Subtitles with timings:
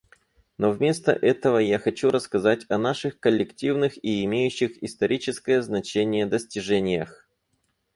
[0.57, 7.27] Но вместо этого я хочу рассказать о наших коллективных и имеющих историческое значение достижениях.